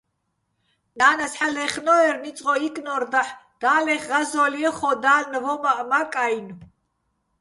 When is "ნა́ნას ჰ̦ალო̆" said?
0.97-1.53